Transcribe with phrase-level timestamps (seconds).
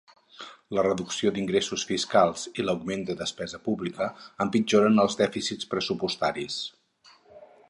[0.77, 4.09] La reducció d'ingressos fiscals i l'augment de despesa pública
[4.47, 6.59] empitjoren els dèficits pressupostaris.